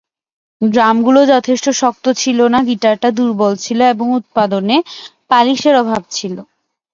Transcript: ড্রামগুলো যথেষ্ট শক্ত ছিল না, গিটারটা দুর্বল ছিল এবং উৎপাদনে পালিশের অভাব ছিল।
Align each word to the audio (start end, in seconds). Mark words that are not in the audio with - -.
ড্রামগুলো 0.61 1.21
যথেষ্ট 1.33 1.65
শক্ত 1.81 2.05
ছিল 2.21 2.39
না, 2.53 2.59
গিটারটা 2.69 3.09
দুর্বল 3.17 3.53
ছিল 3.65 3.79
এবং 3.93 4.07
উৎপাদনে 4.19 4.77
পালিশের 5.31 5.75
অভাব 5.83 6.01
ছিল। 6.11 6.35